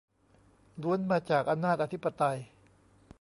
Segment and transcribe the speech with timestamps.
[0.81, 2.39] ล้วนมาจากอำนาจอธิปไตย